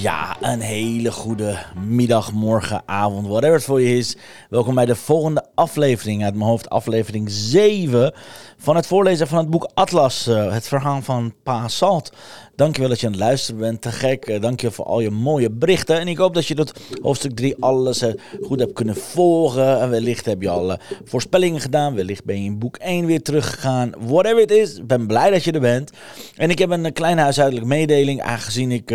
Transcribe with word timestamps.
Ja, 0.00 0.36
een 0.40 0.60
hele 0.60 1.12
goede 1.12 1.58
middag, 1.86 2.32
morgen, 2.32 2.82
avond, 2.86 3.26
whatever 3.26 3.54
het 3.54 3.64
voor 3.64 3.80
je 3.80 3.96
is. 3.96 4.16
Welkom 4.50 4.74
bij 4.74 4.86
de 4.86 4.96
volgende 4.96 5.44
aflevering 5.54 6.24
uit 6.24 6.34
mijn 6.34 6.48
hoofd, 6.48 6.68
aflevering 6.68 7.30
7 7.30 8.14
van 8.62 8.76
het 8.76 8.86
voorlezen 8.86 9.28
van 9.28 9.38
het 9.38 9.50
boek 9.50 9.70
Atlas, 9.74 10.28
uh, 10.28 10.52
het 10.52 10.68
verhaal 10.68 11.02
van 11.02 11.34
Pa 11.42 11.68
Salt. 11.68 12.12
Dankjewel 12.56 12.88
dat 12.90 13.00
je 13.00 13.06
aan 13.06 13.12
het 13.12 13.20
luisteren 13.20 13.60
bent, 13.60 13.82
te 13.82 13.90
gek. 13.90 14.28
Uh, 14.28 14.40
dankjewel 14.40 14.74
voor 14.74 14.84
al 14.84 15.00
je 15.00 15.10
mooie 15.10 15.50
berichten. 15.50 16.00
En 16.00 16.08
ik 16.08 16.18
hoop 16.18 16.34
dat 16.34 16.46
je 16.46 16.54
dat 16.54 16.72
hoofdstuk 17.02 17.36
3 17.36 17.56
alles 17.60 18.02
uh, 18.02 18.12
goed 18.42 18.58
hebt 18.58 18.72
kunnen 18.72 18.96
volgen. 18.96 19.80
En 19.80 19.90
wellicht 19.90 20.26
heb 20.26 20.42
je 20.42 20.48
al 20.48 20.76
voorspellingen 21.04 21.60
gedaan, 21.60 21.94
wellicht 21.94 22.24
ben 22.24 22.42
je 22.42 22.44
in 22.44 22.58
boek 22.58 22.76
1 22.76 23.06
weer 23.06 23.22
teruggegaan. 23.22 23.92
Whatever 23.98 24.40
it 24.40 24.50
is, 24.50 24.76
ik 24.76 24.86
ben 24.86 25.06
blij 25.06 25.30
dat 25.30 25.44
je 25.44 25.52
er 25.52 25.60
bent. 25.60 25.90
En 26.36 26.50
ik 26.50 26.58
heb 26.58 26.70
een 26.70 26.92
kleine 26.92 27.20
huishoudelijke 27.20 27.68
mededeling, 27.68 28.22
aangezien 28.22 28.72
ik... 28.72 28.94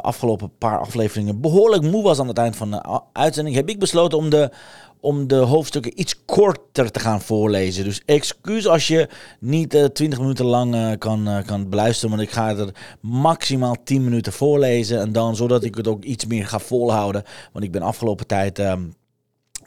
Afgelopen 0.00 0.50
paar 0.58 0.78
afleveringen 0.78 1.40
behoorlijk 1.40 1.82
moe 1.82 2.02
was 2.02 2.18
aan 2.18 2.28
het 2.28 2.38
eind 2.38 2.56
van 2.56 2.70
de 2.70 3.00
uitzending, 3.12 3.56
heb 3.56 3.68
ik 3.68 3.78
besloten 3.78 4.18
om 4.18 4.30
de, 4.30 4.50
om 5.00 5.26
de 5.26 5.36
hoofdstukken 5.36 6.00
iets 6.00 6.24
korter 6.24 6.90
te 6.90 7.00
gaan 7.00 7.20
voorlezen. 7.20 7.84
Dus 7.84 8.02
excuus 8.04 8.66
als 8.66 8.86
je 8.86 9.08
niet 9.40 9.74
uh, 9.74 9.84
20 9.84 10.18
minuten 10.18 10.44
lang 10.44 10.74
uh, 10.74 10.92
kan, 10.98 11.28
uh, 11.28 11.42
kan 11.46 11.68
beluisteren, 11.68 12.16
want 12.16 12.28
ik 12.28 12.34
ga 12.34 12.56
er 12.56 12.74
maximaal 13.00 13.76
10 13.84 14.04
minuten 14.04 14.32
voorlezen. 14.32 15.00
En 15.00 15.12
dan 15.12 15.36
zodat 15.36 15.64
ik 15.64 15.74
het 15.74 15.88
ook 15.88 16.04
iets 16.04 16.26
meer 16.26 16.46
ga 16.46 16.58
volhouden. 16.58 17.22
Want 17.52 17.64
ik 17.64 17.72
ben 17.72 17.82
afgelopen 17.82 18.26
tijd. 18.26 18.58
Um, 18.58 18.94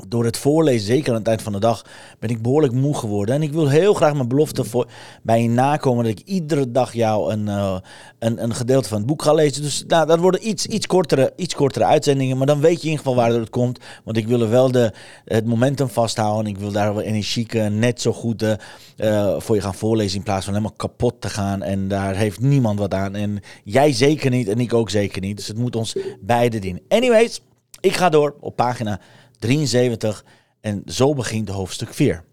door 0.08 0.25
het 0.25 0.38
voorlezen, 0.38 0.86
zeker 0.86 1.09
aan 1.09 1.19
het 1.19 1.27
eind 1.27 1.41
van 1.41 1.53
de 1.53 1.59
dag, 1.59 1.86
ben 2.19 2.30
ik 2.30 2.41
behoorlijk 2.41 2.73
moe 2.73 2.97
geworden. 2.97 3.36
En 3.36 3.41
ik 3.41 3.52
wil 3.52 3.69
heel 3.69 3.94
graag 3.94 4.13
mijn 4.13 4.27
belofte 4.27 4.63
voor, 4.63 4.88
bij 5.22 5.41
je 5.41 5.50
nakomen 5.50 6.03
dat 6.03 6.19
ik 6.19 6.27
iedere 6.27 6.72
dag 6.72 6.94
jou 6.94 7.31
een, 7.31 7.47
uh, 7.47 7.77
een, 8.19 8.44
een 8.44 8.55
gedeelte 8.55 8.89
van 8.89 8.97
het 8.97 9.08
boek 9.08 9.22
ga 9.22 9.33
lezen. 9.33 9.61
Dus 9.61 9.83
nou, 9.88 10.08
dat 10.08 10.19
worden 10.19 10.47
iets, 10.47 10.66
iets, 10.66 10.88
kortere, 10.88 11.33
iets 11.35 11.55
kortere 11.55 11.85
uitzendingen, 11.85 12.38
maar 12.38 12.47
dan 12.47 12.59
weet 12.59 12.81
je 12.81 12.83
in 12.83 12.89
ieder 12.89 12.97
geval 12.97 13.16
waar 13.16 13.31
het 13.31 13.50
komt. 13.50 13.80
Want 14.03 14.17
ik 14.17 14.27
wil 14.27 14.41
er 14.41 14.50
wel 14.50 14.72
de, 14.72 14.94
het 15.25 15.45
momentum 15.45 15.89
vasthouden. 15.89 16.52
Ik 16.52 16.57
wil 16.57 16.72
daar 16.72 16.94
wel 16.94 17.03
energiek 17.03 17.53
net 17.69 18.02
zo 18.02 18.13
goed 18.13 18.44
uh, 18.44 19.35
voor 19.38 19.55
je 19.55 19.61
gaan 19.61 19.73
voorlezen 19.73 20.17
in 20.17 20.23
plaats 20.23 20.45
van 20.45 20.53
helemaal 20.53 20.78
kapot 20.78 21.22
te 21.22 21.30
gaan. 21.30 21.61
En 21.61 21.88
daar 21.88 22.16
heeft 22.16 22.39
niemand 22.39 22.80
wat 22.80 22.94
aan. 22.94 23.16
En 23.16 23.39
jij 23.63 23.91
zeker 23.94 24.30
niet 24.30 24.47
en 24.47 24.59
ik 24.59 24.73
ook 24.73 24.89
zeker 24.89 25.22
niet. 25.22 25.38
Dus 25.38 25.47
het 25.47 25.57
moet 25.57 25.75
ons 25.75 25.95
beide 26.22 26.59
dienen. 26.59 26.81
Anyways, 26.88 27.41
ik 27.80 27.95
ga 27.95 28.09
door 28.09 28.35
op 28.39 28.55
pagina 28.55 29.00
73 29.44 30.23
en 30.61 30.83
zo 30.86 31.13
begint 31.13 31.49
hoofdstuk 31.49 31.94
4. 31.94 32.23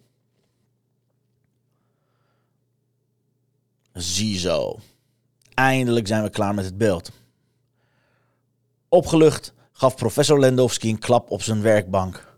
Ziezo. 3.93 4.79
Eindelijk 5.55 6.07
zijn 6.07 6.23
we 6.23 6.31
klaar 6.31 6.55
met 6.55 6.65
het 6.65 6.79
beeld. 6.79 7.11
Opgelucht 8.89 9.53
gaf 9.73 9.97
professor 9.97 10.39
Lendowski 10.39 10.91
een 10.91 10.99
klap 10.99 11.31
op 11.31 11.43
zijn 11.43 11.63
werkbank. 11.63 12.37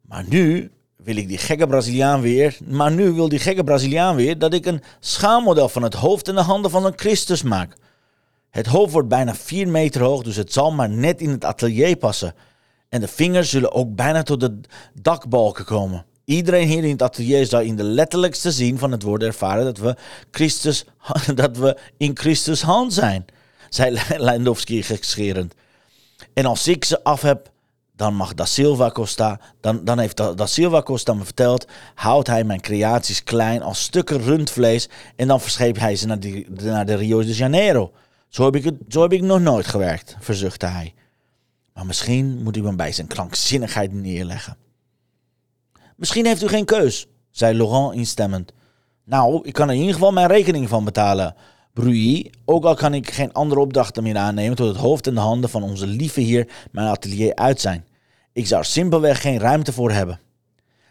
Maar 0.00 0.24
nu 0.28 0.70
wil 0.96 1.16
ik 1.16 1.28
die 1.28 1.38
gekke 1.38 1.66
Braziliaan 1.66 2.20
weer. 2.20 2.58
Maar 2.64 2.92
nu 2.92 3.12
wil 3.12 3.28
die 3.28 3.38
gekke 3.38 3.64
Braziliaan 3.64 4.16
weer 4.16 4.38
dat 4.38 4.54
ik 4.54 4.66
een 4.66 4.82
schaalmodel 5.00 5.68
van 5.68 5.82
het 5.82 5.94
hoofd 5.94 6.28
en 6.28 6.34
de 6.34 6.40
handen 6.40 6.70
van 6.70 6.84
een 6.84 6.98
Christus 6.98 7.42
maak. 7.42 7.76
Het 8.50 8.66
hoofd 8.66 8.92
wordt 8.92 9.08
bijna 9.08 9.34
4 9.34 9.68
meter 9.68 10.02
hoog, 10.02 10.22
dus 10.22 10.36
het 10.36 10.52
zal 10.52 10.72
maar 10.72 10.90
net 10.90 11.20
in 11.20 11.30
het 11.30 11.44
atelier 11.44 11.96
passen. 11.96 12.34
En 12.88 13.00
de 13.00 13.08
vingers 13.08 13.50
zullen 13.50 13.72
ook 13.72 13.94
bijna 13.94 14.22
tot 14.22 14.40
de 14.40 14.60
dakbalken 15.00 15.64
komen. 15.64 16.04
Iedereen 16.24 16.68
hier 16.68 16.84
in 16.84 16.90
het 16.90 17.02
atelier 17.02 17.46
zal 17.46 17.60
in 17.60 17.76
de 17.76 17.82
letterlijkste 17.82 18.52
zin 18.52 18.78
van 18.78 18.92
het 18.92 19.02
woord 19.02 19.22
ervaren 19.22 19.64
dat 19.64 19.78
we, 19.78 19.96
Christus, 20.30 20.84
dat 21.34 21.56
we 21.56 21.78
in 21.96 22.10
Christus 22.14 22.62
hand 22.62 22.92
zijn, 22.92 23.24
zei 23.68 24.00
Lewandowski 24.16 24.82
gekscherend. 24.82 25.54
En 26.32 26.46
als 26.46 26.68
ik 26.68 26.84
ze 26.84 27.04
af 27.04 27.22
heb, 27.22 27.50
dan 27.96 28.14
mag 28.14 28.34
Da 28.34 28.44
Silva 28.44 28.90
Costa, 28.90 29.40
dan, 29.60 29.84
dan 29.84 29.98
heeft 29.98 30.16
da 30.16 30.46
Silva 30.46 30.82
Costa 30.82 31.14
me 31.14 31.24
verteld, 31.24 31.66
houdt 31.94 32.28
hij 32.28 32.44
mijn 32.44 32.60
creaties 32.60 33.22
klein 33.22 33.62
als 33.62 33.82
stukken 33.82 34.22
rundvlees 34.22 34.88
en 35.16 35.28
dan 35.28 35.40
verscheept 35.40 35.78
hij 35.80 35.96
ze 35.96 36.06
naar, 36.06 36.20
die, 36.20 36.46
naar 36.50 36.86
de 36.86 36.94
Rio 36.94 37.20
de 37.20 37.34
Janeiro. 37.34 37.92
Zo 38.28 38.44
heb, 38.44 38.56
ik 38.56 38.64
het, 38.64 38.74
zo 38.88 39.02
heb 39.02 39.12
ik 39.12 39.22
nog 39.22 39.40
nooit 39.40 39.66
gewerkt, 39.66 40.16
verzuchtte 40.20 40.66
hij. 40.66 40.94
Maar 41.76 41.86
misschien 41.86 42.42
moet 42.42 42.56
u 42.56 42.64
hem 42.64 42.76
bij 42.76 42.92
zijn 42.92 43.06
krankzinnigheid 43.06 43.92
neerleggen. 43.92 44.56
Misschien 45.96 46.26
heeft 46.26 46.42
u 46.42 46.48
geen 46.48 46.64
keus, 46.64 47.06
zei 47.30 47.56
Laurent 47.56 47.94
instemmend. 47.94 48.52
Nou, 49.04 49.40
ik 49.42 49.52
kan 49.52 49.68
er 49.68 49.74
in 49.74 49.80
ieder 49.80 49.94
geval 49.94 50.12
mijn 50.12 50.28
rekening 50.28 50.68
van 50.68 50.84
betalen. 50.84 51.34
Bruy, 51.72 52.32
ook 52.44 52.64
al 52.64 52.74
kan 52.74 52.94
ik 52.94 53.10
geen 53.10 53.32
andere 53.32 53.60
opdrachten 53.60 54.02
meer 54.02 54.16
aannemen 54.16 54.56
tot 54.56 54.68
het 54.68 54.76
hoofd 54.76 55.06
en 55.06 55.14
de 55.14 55.20
handen 55.20 55.50
van 55.50 55.62
onze 55.62 55.86
lieve 55.86 56.20
heer 56.20 56.48
mijn 56.70 56.88
atelier 56.88 57.34
uit 57.34 57.60
zijn. 57.60 57.86
Ik 58.32 58.46
zou 58.46 58.64
simpelweg 58.64 59.20
geen 59.20 59.38
ruimte 59.38 59.72
voor 59.72 59.90
hebben. 59.90 60.20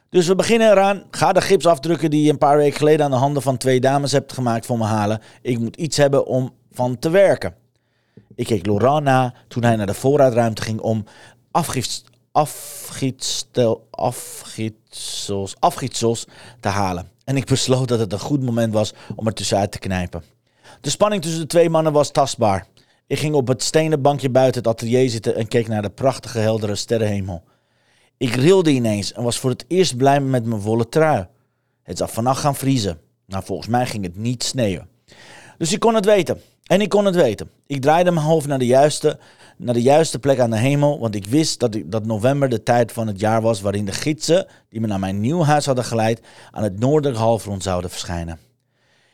Dus 0.09 0.27
we 0.27 0.35
beginnen 0.35 0.71
eraan. 0.71 1.03
Ga 1.11 1.33
de 1.33 1.41
gips 1.41 1.65
afdrukken 1.65 2.09
die 2.09 2.23
je 2.23 2.31
een 2.31 2.37
paar 2.37 2.57
weken 2.57 2.77
geleden 2.77 3.05
aan 3.05 3.11
de 3.11 3.17
handen 3.17 3.41
van 3.41 3.57
twee 3.57 3.79
dames 3.79 4.11
hebt 4.11 4.33
gemaakt 4.33 4.65
voor 4.65 4.77
me 4.77 4.85
halen. 4.85 5.21
Ik 5.41 5.59
moet 5.59 5.75
iets 5.75 5.97
hebben 5.97 6.25
om 6.25 6.53
van 6.71 6.99
te 6.99 7.09
werken. 7.09 7.63
Ik 8.35 8.45
keek 8.45 8.65
Laurent 8.65 9.03
na 9.03 9.33
toen 9.47 9.63
hij 9.63 9.75
naar 9.75 9.85
de 9.85 9.93
voorraadruimte 9.93 10.61
ging 10.61 10.79
om 10.79 11.05
afgietsels 11.51 12.75
te 16.59 16.69
halen. 16.69 17.09
En 17.23 17.37
ik 17.37 17.45
besloot 17.45 17.87
dat 17.87 17.99
het 17.99 18.13
een 18.13 18.19
goed 18.19 18.43
moment 18.43 18.73
was 18.73 18.93
om 19.15 19.27
er 19.27 19.33
tussenuit 19.33 19.71
te 19.71 19.79
knijpen. 19.79 20.23
De 20.81 20.89
spanning 20.89 21.21
tussen 21.21 21.41
de 21.41 21.47
twee 21.47 21.69
mannen 21.69 21.93
was 21.93 22.11
tastbaar. 22.11 22.67
Ik 23.07 23.19
ging 23.19 23.35
op 23.35 23.47
het 23.47 23.63
stenen 23.63 24.01
bankje 24.01 24.29
buiten 24.29 24.61
het 24.61 24.71
atelier 24.71 25.09
zitten 25.09 25.35
en 25.35 25.47
keek 25.47 25.67
naar 25.67 25.81
de 25.81 25.89
prachtige 25.89 26.39
heldere 26.39 26.75
sterrenhemel. 26.75 27.43
Ik 28.17 28.35
rilde 28.35 28.71
ineens 28.71 29.13
en 29.13 29.23
was 29.23 29.39
voor 29.39 29.49
het 29.49 29.65
eerst 29.67 29.97
blij 29.97 30.19
met 30.19 30.45
mijn 30.45 30.61
wollen 30.61 30.89
trui. 30.89 31.27
Het 31.83 31.97
zou 31.97 32.09
vannacht 32.09 32.39
gaan 32.39 32.55
vriezen. 32.55 32.99
Nou, 33.25 33.43
volgens 33.43 33.67
mij 33.67 33.85
ging 33.85 34.03
het 34.03 34.17
niet 34.17 34.43
sneeuwen. 34.43 34.89
Dus 35.57 35.73
ik 35.73 35.79
kon 35.79 35.95
het 35.95 36.05
weten. 36.05 36.41
En 36.65 36.81
ik 36.81 36.89
kon 36.89 37.05
het 37.05 37.15
weten. 37.15 37.49
Ik 37.67 37.81
draaide 37.81 38.11
mijn 38.11 38.25
hoofd 38.25 38.47
naar 38.47 38.59
de 38.59 38.65
juiste, 38.65 39.19
naar 39.57 39.73
de 39.73 39.81
juiste 39.81 40.19
plek 40.19 40.39
aan 40.39 40.49
de 40.49 40.57
hemel, 40.57 40.99
want 40.99 41.15
ik 41.15 41.25
wist 41.25 41.59
dat, 41.59 41.75
ik, 41.75 41.91
dat 41.91 42.05
november 42.05 42.49
de 42.49 42.63
tijd 42.63 42.91
van 42.91 43.07
het 43.07 43.19
jaar 43.19 43.41
was 43.41 43.61
waarin 43.61 43.85
de 43.85 43.91
gidsen, 43.91 44.47
die 44.69 44.79
me 44.79 44.87
naar 44.87 44.99
mijn 44.99 45.19
nieuw 45.19 45.43
huis 45.43 45.65
hadden 45.65 45.85
geleid, 45.85 46.21
aan 46.51 46.63
het 46.63 46.79
noordelijke 46.79 47.21
halfrond 47.21 47.63
zouden 47.63 47.89
verschijnen. 47.89 48.39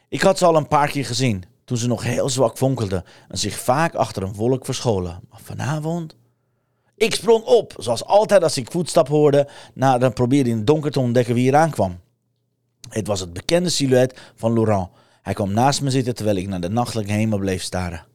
Ik 0.10 0.22
had 0.22 0.38
ze 0.38 0.46
al 0.46 0.56
een 0.56 0.68
paar 0.68 0.90
keer 0.90 1.06
gezien, 1.06 1.44
toen 1.66 1.78
ze 1.78 1.88
nog 1.88 2.04
heel 2.04 2.30
zwak 2.30 2.58
fonkelden 2.58 3.04
en 3.28 3.38
zich 3.38 3.60
vaak 3.60 3.96
achter 3.96 4.24
een 4.24 4.34
wolk 4.34 4.66
verscholen. 4.66 5.20
Maar 5.30 5.42
vanavond... 5.44 6.16
Ik 6.96 7.16
sprong 7.16 7.44
op, 7.44 7.74
zoals 7.78 8.06
altijd 8.06 8.44
als 8.44 8.58
ik 8.58 8.72
voetstappen 8.72 9.14
hoorde, 9.14 9.48
nou, 9.74 10.00
dan 10.00 10.14
probeerde 10.14 10.50
in 10.50 10.58
het 10.58 10.68
donker 10.68 10.92
te 10.92 11.00
ontdekken 11.00 11.34
wie 11.34 11.48
eraan 11.48 11.70
kwam. 11.70 12.00
Het 12.90 13.08
was 13.08 13.20
het 13.20 13.34
bekende 13.34 13.70
silhouet 13.70 14.20
van 14.36 14.54
Laurent, 14.54 14.90
hij 15.22 15.34
kwam 15.34 15.54
naast 15.54 15.82
me 15.82 15.90
zitten 15.90 16.16
terwijl 16.16 16.38
ik 16.38 16.48
naar 16.48 16.62
de 16.62 16.70
nachtelijke 16.70 17.12
hemel 17.12 17.40
bleef 17.40 17.62
staren. 17.62 18.06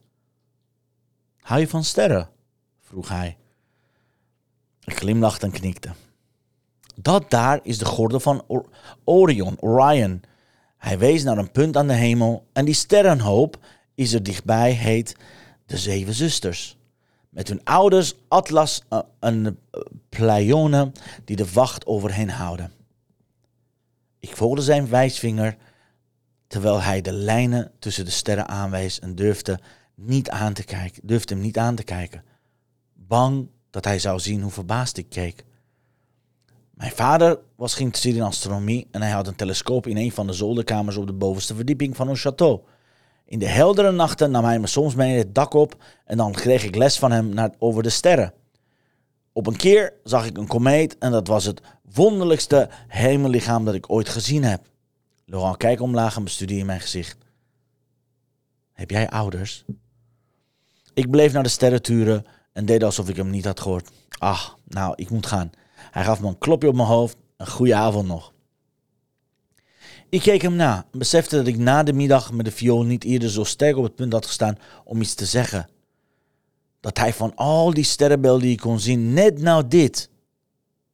Hou 1.39 1.59
je 1.59 1.67
van 1.67 1.83
sterren? 1.83 2.29
vroeg 2.81 3.09
hij. 3.09 3.37
Ik 4.83 4.97
glimlachte 4.97 5.45
en 5.45 5.51
knikte. 5.51 5.89
Dat 6.95 7.29
daar 7.29 7.59
is 7.63 7.77
de 7.77 7.85
gordel 7.85 8.19
van 8.19 8.43
Orion, 9.03 9.61
Orion. 9.61 10.21
Hij 10.77 10.99
wees 10.99 11.23
naar 11.23 11.37
een 11.37 11.51
punt 11.51 11.77
aan 11.77 11.87
de 11.87 11.93
hemel 11.93 12.47
en 12.53 12.65
die 12.65 12.73
sterrenhoop 12.73 13.57
is 13.95 14.13
er 14.13 14.23
dichtbij, 14.23 14.71
heet 14.71 15.15
de 15.65 15.77
Zeven 15.77 16.13
Zusters. 16.13 16.77
Met 17.29 17.47
hun 17.47 17.63
ouders 17.63 18.15
Atlas 18.27 18.83
uh, 18.89 18.99
en 19.19 19.59
Pleione 20.09 20.91
die 21.25 21.35
de 21.35 21.51
wacht 21.51 21.85
over 21.85 22.15
hen 22.15 22.29
houden. 22.29 22.71
Ik 24.19 24.35
volgde 24.35 24.61
zijn 24.61 24.89
wijsvinger 24.89 25.57
terwijl 26.47 26.81
hij 26.81 27.01
de 27.01 27.11
lijnen 27.11 27.71
tussen 27.79 28.05
de 28.05 28.11
sterren 28.11 28.47
aanwees 28.47 28.99
en 28.99 29.15
durfde, 29.15 29.59
niet 29.95 30.29
aan 30.29 30.53
te 30.53 30.63
kijken, 30.63 31.01
durfde 31.05 31.33
hem 31.33 31.43
niet 31.43 31.57
aan 31.57 31.75
te 31.75 31.83
kijken. 31.83 32.23
Bang 32.93 33.49
dat 33.69 33.85
hij 33.85 33.99
zou 33.99 34.19
zien 34.19 34.41
hoe 34.41 34.51
verbaasd 34.51 34.97
ik 34.97 35.09
keek. 35.09 35.45
Mijn 36.73 36.91
vader 36.91 37.39
was 37.55 37.73
geïnteresseerd 37.73 38.15
in 38.15 38.21
astronomie 38.21 38.87
en 38.91 39.01
hij 39.01 39.11
had 39.11 39.27
een 39.27 39.35
telescoop 39.35 39.87
in 39.87 39.97
een 39.97 40.11
van 40.11 40.27
de 40.27 40.33
zolderkamers 40.33 40.97
op 40.97 41.07
de 41.07 41.13
bovenste 41.13 41.55
verdieping 41.55 41.95
van 41.95 42.09
ons 42.09 42.27
château. 42.27 42.69
In 43.25 43.39
de 43.39 43.47
heldere 43.47 43.91
nachten 43.91 44.31
nam 44.31 44.43
hij 44.43 44.59
me 44.59 44.67
soms 44.67 44.95
mee 44.95 45.17
het 45.17 45.35
dak 45.35 45.53
op 45.53 45.83
en 46.05 46.17
dan 46.17 46.31
kreeg 46.31 46.63
ik 46.63 46.75
les 46.75 46.99
van 46.99 47.11
hem 47.11 47.29
naar, 47.29 47.51
over 47.57 47.83
de 47.83 47.89
sterren. 47.89 48.33
Op 49.33 49.47
een 49.47 49.55
keer 49.55 49.93
zag 50.03 50.25
ik 50.25 50.37
een 50.37 50.47
komeet 50.47 50.97
en 50.97 51.11
dat 51.11 51.27
was 51.27 51.45
het 51.45 51.61
wonderlijkste 51.93 52.69
hemellichaam 52.87 53.65
dat 53.65 53.73
ik 53.73 53.91
ooit 53.91 54.09
gezien 54.09 54.43
heb. 54.43 54.69
Laurent 55.29 55.57
kijkt 55.57 55.81
omlaag 55.81 56.15
en 56.15 56.23
bestudeerde 56.23 56.65
mijn 56.65 56.79
gezicht. 56.79 57.17
Heb 58.73 58.89
jij 58.89 59.09
ouders? 59.09 59.63
Ik 60.93 61.09
bleef 61.09 61.33
naar 61.33 61.43
de 61.43 61.49
sterren 61.49 61.81
turen 61.81 62.25
en 62.53 62.65
deed 62.65 62.83
alsof 62.83 63.09
ik 63.09 63.15
hem 63.15 63.29
niet 63.29 63.45
had 63.45 63.59
gehoord. 63.59 63.89
Ach, 64.17 64.57
nou, 64.63 64.93
ik 64.95 65.09
moet 65.09 65.25
gaan. 65.25 65.49
Hij 65.75 66.03
gaf 66.03 66.21
me 66.21 66.27
een 66.27 66.37
klopje 66.37 66.67
op 66.67 66.75
mijn 66.75 66.87
hoofd. 66.87 67.17
Een 67.37 67.47
goede 67.47 67.75
avond 67.75 68.07
nog. 68.07 68.33
Ik 70.09 70.21
keek 70.21 70.41
hem 70.41 70.55
na 70.55 70.85
en 70.91 70.99
besefte 70.99 71.35
dat 71.35 71.47
ik 71.47 71.57
na 71.57 71.83
de 71.83 71.93
middag 71.93 72.31
met 72.31 72.45
de 72.45 72.51
viool 72.51 72.83
niet 72.83 73.03
eerder 73.03 73.29
zo 73.29 73.43
sterk 73.43 73.77
op 73.77 73.83
het 73.83 73.95
punt 73.95 74.13
had 74.13 74.25
gestaan 74.25 74.57
om 74.83 75.01
iets 75.01 75.13
te 75.13 75.25
zeggen. 75.25 75.69
Dat 76.79 76.97
hij 76.97 77.13
van 77.13 77.35
al 77.35 77.73
die 77.73 77.83
sterrenbeelden 77.83 78.41
die 78.41 78.51
ik 78.51 78.59
kon 78.59 78.79
zien, 78.79 79.13
net 79.13 79.39
nou 79.41 79.67
dit. 79.67 80.09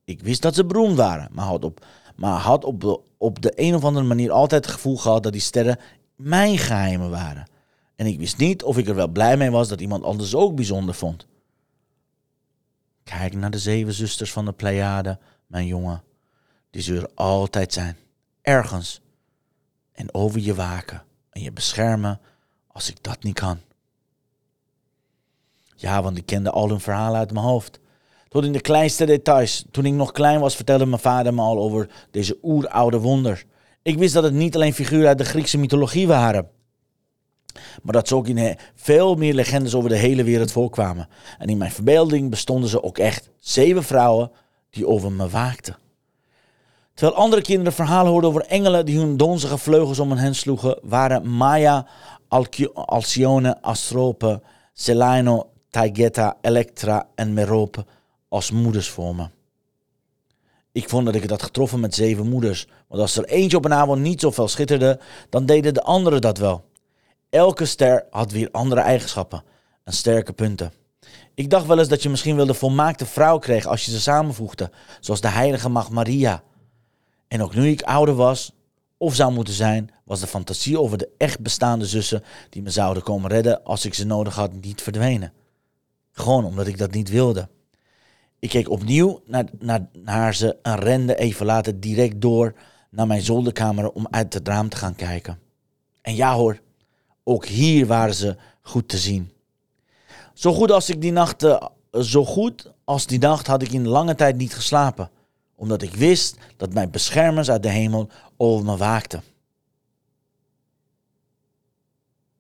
Ik 0.04 0.22
wist 0.22 0.42
dat 0.42 0.56
ze 0.56 0.66
beroemd 0.66 0.98
waren, 0.98 1.30
maar 1.32 1.46
had 1.46 1.64
op, 1.64 1.86
maar 2.16 2.40
had 2.40 2.64
op, 2.64 2.82
de, 2.82 3.00
op 3.18 3.42
de 3.42 3.52
een 3.56 3.76
of 3.76 3.84
andere 3.84 4.06
manier 4.06 4.32
altijd 4.32 4.66
het 4.66 4.74
gevoel 4.74 4.98
gehad 4.98 5.24
dat 5.24 5.32
die 5.32 5.42
sterren 5.42 5.80
mijn 6.16 6.58
geheimen 6.58 7.10
waren. 7.10 7.48
En 7.96 8.06
ik 8.06 8.20
wist 8.20 8.38
niet 8.38 8.64
of 8.64 8.78
ik 8.78 8.88
er 8.88 8.96
wel 8.96 9.08
blij 9.08 9.38
mee 9.38 9.52
was 9.52 9.68
dat 9.68 9.82
iemand 9.82 10.04
anders 10.04 10.36
ook 10.36 10.56
bijzonder 10.56 10.96
vond. 10.96 11.26
Kijk 13.04 13.34
naar 13.34 13.52
de 13.52 13.60
zeven 13.60 13.94
zusters 13.94 14.32
van 14.32 14.46
de 14.46 14.52
Pleiade, 14.52 15.20
mijn 15.48 15.66
jongen. 15.66 16.04
Die 16.70 16.82
zullen 16.82 17.12
altijd 17.16 17.74
zijn, 17.74 17.98
ergens. 18.42 19.02
En 19.92 20.14
over 20.14 20.40
je 20.40 20.56
waken 20.56 21.04
en 21.30 21.42
je 21.42 21.52
beschermen 21.52 22.20
als 22.68 22.90
ik 22.90 23.04
dat 23.04 23.24
niet 23.24 23.40
kan. 23.40 23.60
Ja, 25.76 26.02
want 26.02 26.18
ik 26.18 26.26
kende 26.26 26.52
al 26.52 26.70
hun 26.70 26.80
verhalen 26.80 27.20
uit 27.20 27.32
mijn 27.32 27.46
hoofd. 27.46 27.80
Tot 28.34 28.46
in 28.46 28.52
de 28.52 28.62
kleinste 28.62 29.06
details. 29.06 29.66
Toen 29.72 29.86
ik 29.86 29.94
nog 29.94 30.12
klein 30.12 30.40
was, 30.40 30.56
vertelde 30.56 30.86
mijn 30.86 31.02
vader 31.02 31.34
me 31.34 31.42
al 31.42 31.58
over 31.58 31.90
deze 32.12 32.38
oeroude 32.44 33.00
wonder. 33.00 33.44
Ik 33.82 33.98
wist 33.98 34.14
dat 34.14 34.24
het 34.24 34.34
niet 34.34 34.56
alleen 34.56 34.74
figuren 34.74 35.08
uit 35.08 35.18
de 35.18 35.26
Griekse 35.26 35.58
mythologie 35.58 36.08
waren. 36.08 36.48
Maar 37.84 37.94
dat 37.94 38.08
ze 38.08 38.16
ook 38.16 38.28
in 38.28 38.58
veel 38.76 39.16
meer 39.16 39.34
legendes 39.34 39.76
over 39.76 39.90
de 39.90 39.96
hele 39.96 40.24
wereld 40.24 40.52
voorkwamen. 40.52 41.08
En 41.38 41.48
in 41.48 41.58
mijn 41.58 41.72
verbeelding 41.72 42.30
bestonden 42.30 42.70
ze 42.70 42.84
ook 42.84 42.98
echt 42.98 43.30
zeven 43.40 43.84
vrouwen 43.84 44.32
die 44.70 44.88
over 44.88 45.12
me 45.12 45.30
waakten. 45.30 45.78
Terwijl 46.94 47.18
andere 47.18 47.42
kinderen 47.42 47.74
verhalen 47.74 48.12
hoorden 48.12 48.30
over 48.30 48.46
engelen 48.46 48.86
die 48.86 49.00
hun 49.00 49.18
donzige 49.18 49.58
vleugels 49.58 50.00
om 50.00 50.12
hen 50.12 50.36
sloegen, 50.36 50.80
waren 50.82 51.36
Maya, 51.36 51.88
Alcyone, 52.74 53.62
Astrope, 53.62 54.42
Selino, 54.74 55.50
Taigeta, 55.70 56.38
Elektra 56.42 57.08
en 57.16 57.34
Merope 57.34 57.86
als 58.34 58.52
moeders 58.52 58.90
voor 58.90 59.16
me. 59.16 59.30
Ik 60.72 60.90
vond 60.90 61.06
dat 61.06 61.16
ik 61.16 61.22
het 61.22 61.32
had 61.32 61.44
getroffen 61.44 61.80
met 61.80 61.96
zeven 61.96 62.30
moeders. 62.30 62.68
Want 62.88 63.02
als 63.02 63.18
er 63.18 63.26
eentje 63.26 63.58
op 63.58 63.66
een 63.66 63.74
avond 63.74 64.02
niet 64.02 64.22
zoveel 64.22 64.48
schitterde, 64.48 65.00
dan 65.30 65.46
deden 65.46 65.74
de 65.74 65.84
anderen 65.84 66.22
dat 66.22 66.38
wel. 66.38 66.66
Elke 67.30 67.66
ster 67.66 68.06
had 68.10 68.32
weer 68.32 68.50
andere 68.52 68.82
eigenschappen 68.82 69.44
en 69.84 69.94
sterke 69.94 70.34
punten. 70.34 70.74
Ik 71.34 71.50
dacht 71.50 71.66
wel 71.66 71.80
eens 71.80 71.88
dat 71.88 72.04
je 72.04 72.10
misschien 72.10 72.36
wel 72.36 72.46
de 72.46 72.54
volmaakte 72.54 73.06
vrouw 73.06 73.38
kreeg 73.38 73.66
als 73.66 73.86
je 73.86 73.92
ze 73.92 74.02
samenvoegde, 74.02 74.72
zoals 75.00 75.22
de 75.22 75.28
heilige 75.28 75.70
macht 75.70 75.90
Maria. 75.90 76.44
En 77.28 77.42
ook 77.42 77.56
nu 77.56 77.68
ik 77.68 77.82
ouder 77.82 78.16
was, 78.16 78.52
of 78.98 79.16
zou 79.16 79.34
moeten 79.34 79.54
zijn, 79.54 79.92
was 80.06 80.20
de 80.20 80.28
fantasie 80.28 80.80
over 80.80 80.98
de 80.98 81.10
echt 81.18 81.40
bestaande 81.40 81.86
zussen 81.86 82.24
die 82.50 82.62
me 82.62 82.70
zouden 82.70 83.04
komen 83.04 83.30
redden 83.30 83.64
als 83.64 83.86
ik 83.86 83.94
ze 83.94 84.06
nodig 84.06 84.36
had 84.36 84.54
niet 84.54 84.82
verdwenen. 84.82 85.34
Gewoon 86.12 86.46
omdat 86.46 86.68
ik 86.68 86.78
dat 86.78 86.92
niet 86.92 87.10
wilde. 87.10 87.50
Ik 88.44 88.50
keek 88.50 88.70
opnieuw 88.70 89.22
naar, 89.26 89.46
naar, 89.60 89.88
naar 89.94 90.36
ze 90.36 90.58
en 90.62 90.76
rende 90.76 91.16
even 91.16 91.46
later 91.46 91.80
direct 91.80 92.22
door 92.22 92.54
naar 92.90 93.08
mijn 93.08 93.22
zolderkamer 93.22 93.92
om 93.92 94.08
uit 94.10 94.34
het 94.34 94.48
raam 94.48 94.70
te 94.70 94.78
gaan 94.78 94.96
kijken. 94.96 95.40
En 96.02 96.16
ja 96.16 96.34
hoor, 96.34 96.62
ook 97.24 97.46
hier 97.46 97.88
waren 97.88 98.14
ze 98.14 98.38
goed 98.62 98.88
te 98.90 98.98
zien. 98.98 99.32
Zo 100.34 100.54
goed 100.54 100.72
als 100.72 100.90
ik 100.90 101.02
die 101.02 101.12
nacht, 101.12 101.44
uh, 101.44 101.66
zo 101.92 102.26
goed 102.26 102.72
als 102.84 103.06
die 103.06 103.20
nacht 103.20 103.48
had 103.48 103.62
ik 103.62 103.72
in 103.72 103.88
lange 103.88 104.16
tijd 104.16 104.38
niet 104.38 104.56
geslapen, 104.56 105.10
omdat 105.56 105.82
ik 105.82 105.94
wist 105.94 106.38
dat 106.58 106.74
mijn 106.74 106.92
beschermers 106.92 107.50
uit 107.50 107.64
de 107.64 107.70
hemel 107.70 108.10
over 108.38 108.66
me 108.66 108.78
waakten. 108.78 109.24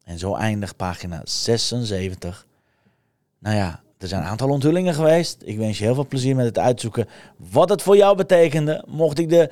En 0.04 0.20
zo 0.20 0.36
eindigt 0.36 0.76
pagina 0.76 1.22
76. 1.24 2.48
Nou 3.40 3.56
ja, 3.56 3.83
er 4.04 4.10
zijn 4.10 4.22
een 4.22 4.28
aantal 4.28 4.50
onthullingen 4.50 4.94
geweest. 4.94 5.42
Ik 5.46 5.58
wens 5.58 5.78
je 5.78 5.84
heel 5.84 5.94
veel 5.94 6.08
plezier 6.08 6.36
met 6.36 6.46
het 6.46 6.60
uitzoeken 6.60 7.08
wat 7.52 7.70
het 7.70 7.82
voor 7.82 7.98
jou 7.98 8.16
betekende. 8.16 8.84
Mocht 8.88 9.20
ik 9.20 9.30
de, 9.30 9.50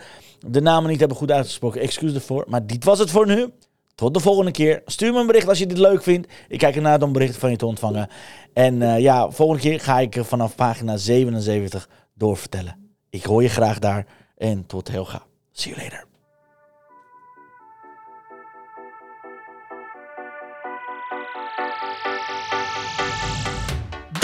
de 0.48 0.62
namen 0.62 0.89
niet 0.89 1.00
hebben 1.00 1.18
goed 1.18 1.31
uitgesproken, 1.31 1.81
excuus 1.81 2.13
ervoor. 2.13 2.45
Maar 2.48 2.65
dit 2.65 2.83
was 2.83 3.00
het 3.00 3.09
voor 3.09 3.27
nu. 3.27 3.48
Tot 3.95 4.13
de 4.13 4.19
volgende 4.19 4.51
keer. 4.51 4.81
Stuur 4.86 5.13
me 5.13 5.19
een 5.19 5.27
bericht 5.27 5.48
als 5.48 5.59
je 5.59 5.68
dit 5.68 5.77
leuk 5.77 6.03
vindt. 6.03 6.27
Ik 6.48 6.59
kijk 6.59 6.75
ernaar 6.75 7.01
om 7.01 7.12
berichten 7.12 7.39
van 7.39 7.50
je 7.50 7.56
te 7.56 7.65
ontvangen. 7.65 8.07
En 8.53 8.81
uh, 8.81 9.00
ja, 9.00 9.31
volgende 9.31 9.62
keer 9.62 9.80
ga 9.80 10.00
ik 10.00 10.18
vanaf 10.21 10.56
pagina 10.56 10.98
77 10.98 11.89
doorvertellen. 12.13 12.95
Ik 13.09 13.24
hoor 13.24 13.42
je 13.42 13.50
graag 13.50 13.80
daar. 13.80 14.06
En 14.38 14.65
tot 14.65 14.88
heel 14.88 15.06
gauw. 15.06 15.25
See 15.51 15.74
you 15.74 15.83
later. 15.83 16.09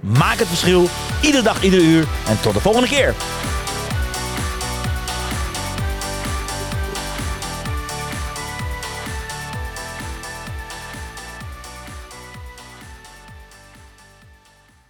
Maak 0.00 0.38
het 0.38 0.48
verschil, 0.48 0.88
iedere 1.22 1.42
dag, 1.42 1.62
iedere 1.62 1.82
uur. 1.82 2.06
En 2.28 2.40
tot 2.40 2.54
de 2.54 2.60
volgende 2.60 2.88
keer. 2.88 3.14